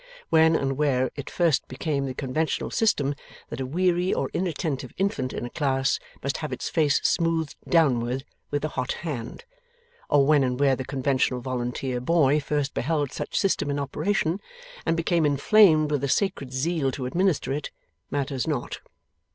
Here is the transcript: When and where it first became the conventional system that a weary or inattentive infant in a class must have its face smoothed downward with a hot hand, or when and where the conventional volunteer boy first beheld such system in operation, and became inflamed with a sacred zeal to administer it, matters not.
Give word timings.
When 0.31 0.55
and 0.55 0.77
where 0.77 1.11
it 1.15 1.29
first 1.29 1.67
became 1.67 2.07
the 2.07 2.15
conventional 2.15 2.71
system 2.71 3.13
that 3.49 3.59
a 3.59 3.67
weary 3.67 4.11
or 4.11 4.31
inattentive 4.33 4.91
infant 4.97 5.31
in 5.31 5.45
a 5.45 5.49
class 5.51 5.99
must 6.23 6.37
have 6.37 6.51
its 6.51 6.69
face 6.69 6.99
smoothed 7.03 7.55
downward 7.69 8.25
with 8.49 8.65
a 8.65 8.69
hot 8.69 8.93
hand, 9.05 9.45
or 10.09 10.25
when 10.25 10.43
and 10.43 10.59
where 10.59 10.75
the 10.75 10.83
conventional 10.83 11.39
volunteer 11.39 11.99
boy 12.01 12.39
first 12.39 12.73
beheld 12.73 13.11
such 13.11 13.39
system 13.39 13.69
in 13.69 13.77
operation, 13.77 14.39
and 14.87 14.97
became 14.97 15.23
inflamed 15.23 15.91
with 15.91 16.03
a 16.03 16.09
sacred 16.09 16.51
zeal 16.51 16.89
to 16.93 17.05
administer 17.05 17.53
it, 17.53 17.69
matters 18.09 18.47
not. 18.47 18.79